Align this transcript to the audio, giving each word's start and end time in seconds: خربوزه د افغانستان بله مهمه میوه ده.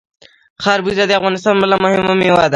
خربوزه 0.63 1.03
د 1.07 1.11
افغانستان 1.19 1.55
بله 1.61 1.75
مهمه 1.83 2.13
میوه 2.19 2.39
ده. 2.47 2.49